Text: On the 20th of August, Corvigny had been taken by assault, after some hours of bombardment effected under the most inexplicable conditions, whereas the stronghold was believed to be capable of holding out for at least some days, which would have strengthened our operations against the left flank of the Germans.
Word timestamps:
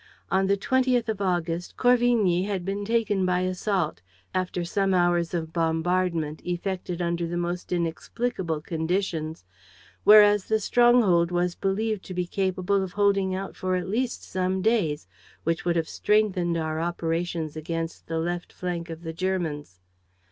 On 0.31 0.47
the 0.47 0.57
20th 0.57 1.07
of 1.09 1.21
August, 1.21 1.77
Corvigny 1.77 2.45
had 2.47 2.65
been 2.65 2.83
taken 2.83 3.23
by 3.23 3.41
assault, 3.41 4.01
after 4.33 4.63
some 4.65 4.95
hours 4.95 5.31
of 5.35 5.53
bombardment 5.53 6.41
effected 6.43 7.03
under 7.03 7.27
the 7.27 7.37
most 7.37 7.71
inexplicable 7.71 8.61
conditions, 8.61 9.45
whereas 10.03 10.45
the 10.45 10.59
stronghold 10.59 11.29
was 11.29 11.53
believed 11.53 12.03
to 12.05 12.15
be 12.15 12.25
capable 12.25 12.81
of 12.81 12.93
holding 12.93 13.35
out 13.35 13.55
for 13.55 13.75
at 13.75 13.87
least 13.87 14.23
some 14.23 14.63
days, 14.63 15.07
which 15.43 15.65
would 15.65 15.75
have 15.75 15.87
strengthened 15.87 16.57
our 16.57 16.79
operations 16.79 17.55
against 17.55 18.07
the 18.07 18.17
left 18.17 18.51
flank 18.51 18.89
of 18.89 19.03
the 19.03 19.13
Germans. 19.13 19.81